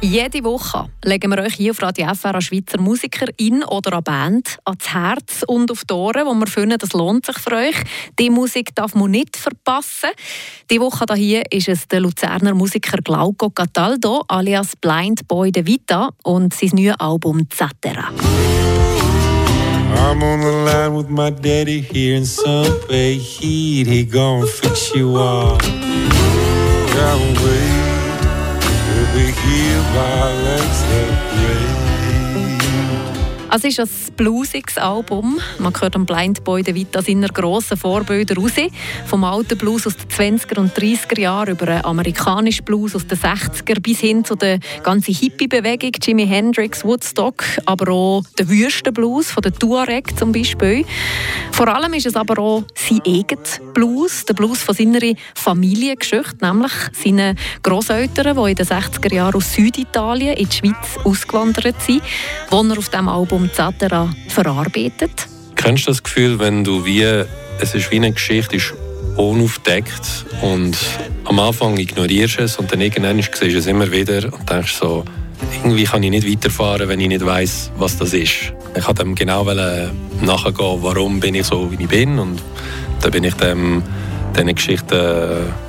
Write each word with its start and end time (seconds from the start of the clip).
Jede 0.00 0.44
Woche 0.44 0.88
legen 1.04 1.32
wir 1.32 1.42
euch 1.42 1.54
hier 1.54 1.72
auf 1.72 1.82
Radio 1.82 2.14
FR 2.14 2.36
an 2.36 2.40
Schweizer 2.40 2.80
Musiker 2.80 3.26
in 3.36 3.64
oder 3.64 3.94
an 3.94 4.04
Band 4.04 4.56
ans 4.64 4.94
Herz 4.94 5.42
und 5.44 5.72
auf 5.72 5.84
die 5.84 5.92
Ohren, 5.92 6.24
wo 6.24 6.34
wir 6.34 6.46
finden, 6.46 6.78
das 6.78 6.92
lohnt 6.92 7.26
sich 7.26 7.36
für 7.36 7.56
euch. 7.56 7.74
Die 8.16 8.30
Musik 8.30 8.72
darf 8.76 8.94
man 8.94 9.10
nicht 9.10 9.36
verpassen. 9.36 10.10
Die 10.70 10.80
Woche 10.80 11.04
hier 11.16 11.42
ist 11.50 11.68
es 11.68 11.88
der 11.88 11.98
Luzerner 11.98 12.54
Musiker 12.54 12.98
Glauco 13.02 13.50
Cataldo 13.50 14.22
alias 14.28 14.76
Blind 14.76 15.26
Boy 15.26 15.50
de 15.50 15.66
Vita 15.66 16.10
und 16.22 16.54
sein 16.54 16.70
neues 16.74 16.94
Album 17.00 17.48
Zatera. 17.50 18.12
I'm 19.96 20.22
on 20.22 20.40
the 20.40 20.52
line 20.64 20.96
with 20.96 21.08
my 21.08 21.30
daddy 21.30 21.80
here 21.80 22.16
in 22.16 22.24
some 22.24 22.66
heat. 22.88 23.88
He 23.88 24.04
gon' 24.04 24.46
fix 24.46 24.94
you 24.94 25.16
up. 25.16 25.60
Can't 26.92 27.67
my 29.94 30.32
legs 30.44 30.82
that 30.90 31.10
way. 31.42 31.97
Es 33.50 33.64
ist 33.64 33.80
ein 33.80 33.88
bluesiges 34.14 34.76
Album. 34.76 35.40
Man 35.58 35.72
hört 35.80 35.96
am 35.96 36.04
Blind 36.04 36.44
Boy 36.44 36.62
de 36.62 36.74
Vita 36.74 37.00
seiner 37.00 37.28
grossen 37.28 37.78
Vorbilder 37.78 38.36
raus. 38.36 38.52
Vom 39.06 39.24
alten 39.24 39.56
Blues 39.56 39.86
aus 39.86 39.96
den 39.96 40.38
20er 40.38 40.58
und 40.58 40.78
30er 40.78 41.18
Jahren 41.18 41.52
über 41.52 41.66
einen 41.66 41.84
amerikanischen 41.84 42.66
Blues 42.66 42.94
aus 42.94 43.06
den 43.06 43.16
60er 43.16 43.80
bis 43.80 44.00
hin 44.00 44.22
zu 44.22 44.34
der 44.34 44.58
ganzen 44.82 45.14
Hippie-Bewegung, 45.14 45.92
Jimi 46.02 46.26
Hendrix, 46.26 46.84
Woodstock, 46.84 47.42
aber 47.64 47.90
auch 47.90 48.22
der 48.38 48.50
Wüstenblues 48.50 49.30
von 49.30 49.42
der 49.42 49.54
Tuareg 49.54 50.18
zum 50.18 50.30
Beispiel. 50.30 50.84
Vor 51.52 51.68
allem 51.68 51.94
ist 51.94 52.06
es 52.06 52.16
aber 52.16 52.38
auch 52.40 52.64
sein 52.74 53.00
eigener 53.06 53.72
Blues, 53.72 54.26
der 54.26 54.34
Blues 54.34 54.62
von 54.62 54.74
seiner 54.74 55.00
Familiengeschichte, 55.34 56.36
nämlich 56.42 56.72
seine 56.92 57.34
Großeltern, 57.62 58.36
die 58.36 58.50
in 58.50 58.56
den 58.56 58.66
60er 58.66 59.14
Jahren 59.14 59.34
aus 59.34 59.54
Süditalien 59.54 60.36
in 60.36 60.48
die 60.48 60.54
Schweiz 60.54 60.98
ausgewandert 61.02 61.80
sind, 61.80 62.02
wo 62.50 62.62
er 62.62 62.78
auf 62.78 62.88
diesem 62.90 63.08
Album 63.08 63.37
vom 63.38 63.52
Zatera 63.52 64.12
verarbeitet. 64.26 65.28
Kennst 65.54 65.86
du 65.86 65.92
das 65.92 66.02
Gefühl, 66.02 66.40
wenn 66.40 66.64
du 66.64 66.84
wie, 66.84 67.04
es 67.60 67.72
ist 67.72 67.88
wie 67.92 67.96
eine 67.96 68.10
Geschichte, 68.10 68.56
ist 68.56 68.74
unaufdeckt 69.16 70.26
und 70.42 70.76
am 71.24 71.38
Anfang 71.38 71.76
ignorierst 71.76 72.40
du 72.40 72.42
es 72.42 72.56
und 72.56 72.72
dann 72.72 72.80
irgendwann 72.80 73.16
siehst 73.22 73.40
du 73.40 73.58
es 73.58 73.66
immer 73.68 73.92
wieder 73.92 74.32
und 74.32 74.50
denkst 74.50 74.74
so, 74.74 75.04
irgendwie 75.54 75.84
kann 75.84 76.02
ich 76.02 76.10
nicht 76.10 76.28
weiterfahren, 76.28 76.88
wenn 76.88 76.98
ich 76.98 77.06
nicht 77.06 77.24
weiß, 77.24 77.70
was 77.76 77.96
das 77.96 78.12
ist. 78.12 78.52
Ich 78.76 78.86
wollte 78.86 79.04
dem 79.04 79.14
genau 79.14 79.44
nachgehen, 79.44 80.82
warum 80.82 81.20
bin 81.20 81.36
ich 81.36 81.46
so, 81.46 81.70
wie 81.70 81.80
ich 81.80 81.88
bin 81.88 82.18
und 82.18 82.42
dann 83.02 83.10
bin 83.12 83.22
ich 83.22 83.34
dem 83.34 83.84
diesen 84.36 84.54
Geschichten 84.54 84.98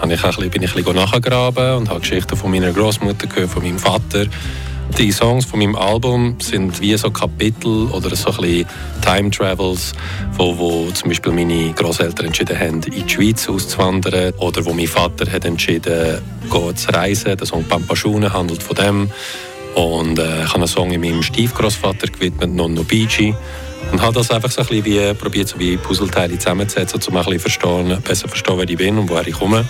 habe 0.00 0.14
ich 0.14 0.24
ein 0.24 0.30
bisschen, 0.30 0.50
bin 0.50 0.62
ich 0.62 0.74
ein 0.74 0.82
bisschen 0.82 0.96
nachgegraben 0.96 1.76
und 1.76 1.90
habe 1.90 2.00
Geschichten 2.00 2.36
von 2.36 2.50
meiner 2.50 2.72
Großmutter 2.72 3.28
gehört, 3.28 3.50
von 3.50 3.62
meinem 3.62 3.78
Vater 3.78 4.26
die 4.98 5.12
Songs 5.12 5.44
von 5.44 5.58
meinem 5.58 5.76
Album 5.76 6.36
sind 6.40 6.80
wie 6.80 6.96
so 6.96 7.10
Kapitel 7.10 7.86
oder 7.92 8.14
so 8.14 8.30
ein 8.30 8.36
bisschen 8.36 8.66
Time 9.00 9.30
Travels, 9.30 9.92
wo, 10.36 10.56
wo 10.58 10.90
zum 10.90 11.08
Beispiel 11.08 11.32
meine 11.32 11.72
Großeltern 11.72 12.26
entschieden 12.26 12.58
haben, 12.58 12.82
in 12.82 13.06
die 13.06 13.08
Schweiz 13.08 13.48
auszuwandern 13.48 14.32
oder 14.38 14.64
wo 14.64 14.72
mein 14.72 14.86
Vater 14.86 15.30
hat 15.30 15.44
entschieden, 15.44 16.18
zu 16.74 16.90
reisen. 16.92 17.36
Der 17.36 17.46
Song 17.46 17.64
Pampascione 17.64 18.32
handelt 18.32 18.62
von 18.62 18.76
dem. 18.76 19.10
Und 19.74 20.18
äh, 20.18 20.42
ich 20.42 20.48
habe 20.48 20.56
einen 20.56 20.66
Song 20.66 20.90
in 20.90 21.00
meinem 21.00 21.22
Stiefgroßvater 21.22 22.08
gewidmet, 22.08 22.54
Nonno 22.54 22.82
Bici. 22.82 23.34
Und 23.90 24.00
habe 24.00 24.14
das 24.14 24.30
einfach 24.30 24.50
so 24.50 24.60
ein 24.60 24.66
bisschen 24.66 24.84
wie, 24.84 25.14
probiert, 25.14 25.48
so 25.48 25.58
wie 25.58 25.76
Puzzleteile 25.76 26.38
zusammenzusetzen, 26.38 27.00
um 27.08 27.16
ein 27.16 27.24
bisschen 27.24 27.40
verstehen, 27.40 28.02
besser 28.02 28.28
verstehen, 28.28 28.58
wer 28.58 28.68
ich 28.68 28.76
bin 28.76 28.98
und 28.98 29.08
woher 29.08 29.26
ich 29.26 29.34
komme. 29.34 29.64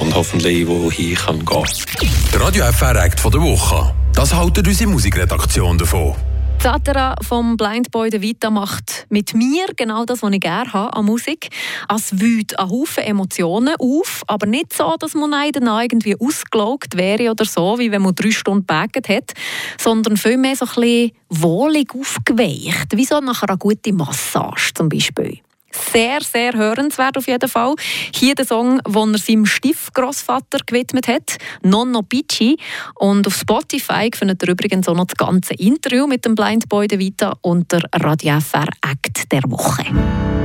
Und 0.00 0.14
hoffentlich, 0.14 0.66
wohin 0.66 1.12
ich 1.12 1.18
kann 1.18 1.44
gehen 1.44 1.46
kann. 1.46 2.08
Der 2.32 2.40
Radio 2.40 2.64
FR 2.66 2.96
Act 3.04 3.20
von 3.20 3.32
der 3.32 3.40
Woche. 3.40 3.97
Das 4.18 4.34
haltet 4.34 4.66
unsere 4.66 4.90
Musikredaktion 4.90 5.78
davon. 5.78 6.12
Zatera 6.58 7.14
vom 7.22 7.56
Blind 7.56 7.92
Boy 7.92 8.10
de 8.10 8.20
Vita 8.20 8.50
macht 8.50 9.06
mit 9.10 9.32
mir 9.32 9.66
genau 9.76 10.04
das, 10.06 10.24
was 10.24 10.32
ich 10.32 10.40
gerne 10.40 10.72
habe 10.72 10.92
an 10.92 11.04
Musik. 11.04 11.50
Es 11.88 12.18
wühlt 12.18 12.58
einen 12.58 12.68
Haufen 12.68 13.04
Emotionen 13.04 13.76
auf, 13.78 14.24
aber 14.26 14.46
nicht 14.46 14.72
so, 14.72 14.96
dass 14.98 15.14
man 15.14 15.30
danach 15.52 15.82
irgendwie 15.82 16.16
ausgelaugt 16.18 16.96
wäre 16.96 17.30
oder 17.30 17.44
so, 17.44 17.78
wie 17.78 17.92
wenn 17.92 18.02
man 18.02 18.16
drei 18.16 18.32
Stunden 18.32 18.66
gebackt 18.66 19.08
hat, 19.08 19.34
sondern 19.78 20.16
vielmehr 20.16 20.56
so 20.56 20.64
ein 20.64 20.74
bisschen 20.74 21.12
wohlig 21.28 21.94
aufgeweicht, 21.94 22.96
wie 22.96 23.04
so 23.04 23.20
nach 23.20 23.44
einer 23.44 23.56
guten 23.56 23.94
Massage 23.94 24.72
zum 24.74 24.88
Beispiel 24.88 25.38
sehr, 25.92 26.20
sehr 26.20 26.52
hörenswert 26.54 27.16
auf 27.16 27.26
jeden 27.26 27.48
Fall. 27.48 27.74
Hier 28.14 28.34
der 28.34 28.44
Song, 28.44 28.80
den 28.86 29.14
er 29.14 29.18
seinem 29.18 29.46
Stiefgroßvater 29.46 30.60
gewidmet 30.66 31.08
hat, 31.08 31.36
Nonno 31.62 32.02
Pici. 32.02 32.56
Und 32.94 33.26
auf 33.26 33.36
Spotify 33.36 34.10
findet 34.14 34.42
ihr 34.42 34.50
übrigens 34.50 34.88
auch 34.88 34.94
noch 34.94 35.06
das 35.06 35.16
ganze 35.16 35.54
Interview 35.54 36.06
mit 36.06 36.24
dem 36.24 36.34
Blind 36.34 36.68
Boy 36.68 36.88
De 36.88 36.98
Vita 36.98 37.36
unter 37.42 37.80
Radio 37.94 38.40
FR 38.40 38.68
Act 38.82 39.30
der 39.32 39.42
Woche. 39.44 40.37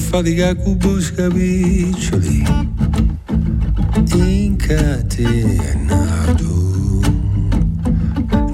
Fatica 0.00 0.54
cubo 0.56 1.00
scapiccioli 1.00 2.42
incatenato 4.12 5.38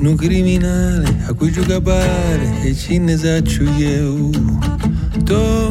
un 0.01 0.15
criminale 0.17 1.17
a 1.27 1.33
cui 1.33 1.51
gioca 1.51 1.81
pare 1.81 2.61
e 2.63 2.75
ci 2.75 2.99
ne 2.99 3.17
saccio 3.17 3.63
io 3.63 4.29
tocca 5.25 5.65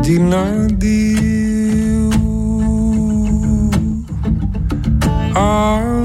di 0.00 0.18
nadio 0.18 2.08
ah, 5.34 6.00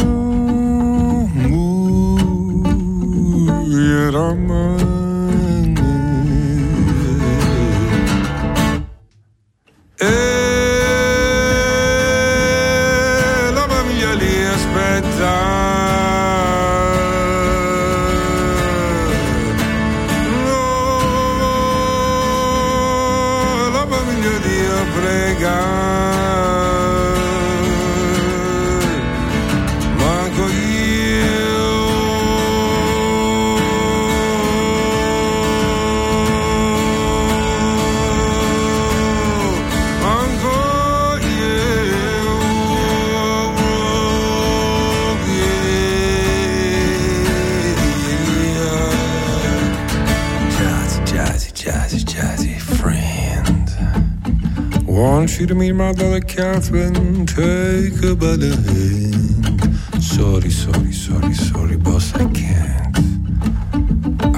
Want 54.95 55.37
you 55.41 55.45
to 55.47 55.55
meet 55.55 55.73
my 55.73 55.91
brother 55.91 56.21
Catherine, 56.21 57.25
take 57.25 58.01
her 58.01 58.15
by 58.15 58.37
the 58.37 58.55
hand. 58.55 59.75
Sorry, 60.01 60.49
sorry, 60.49 60.93
sorry, 60.93 61.33
sorry, 61.33 61.75
boss, 61.75 62.13
I 62.15 62.23
can't. 62.31 62.95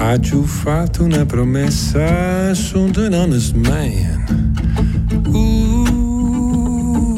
Aggiuffato 0.00 1.04
una 1.04 1.24
promessa, 1.24 2.54
sunt 2.54 2.96
an 2.96 3.14
honest 3.14 3.54
man. 3.54 4.26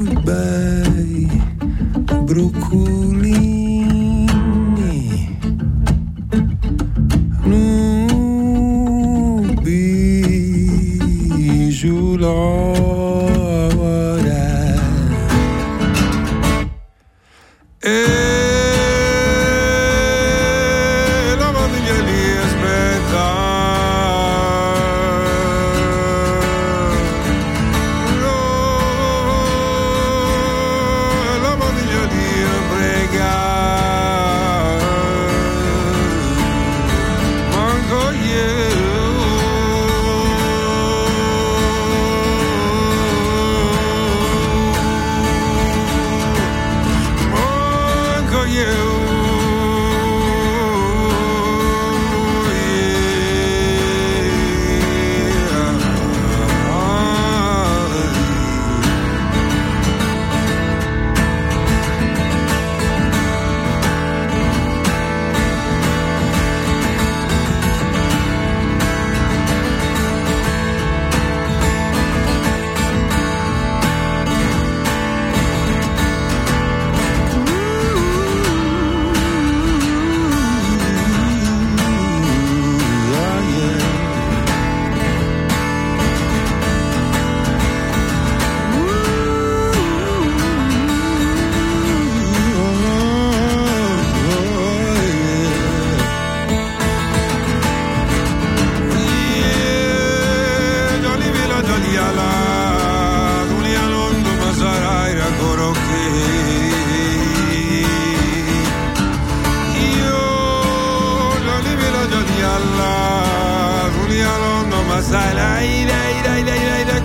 Goodbye, 0.05 0.35
Brooklyn. 2.27 3.20
ele 21.91 22.30
Allah, 112.57 113.91
un 114.03 114.11
yalon 114.23 114.71
no 114.71 114.81
masai, 114.91 115.35
la 115.35 115.51
ira, 115.65 115.99
ira, 116.19 116.33
ira, 116.41 116.55
ira, 116.65 116.77
ira, 116.85 116.99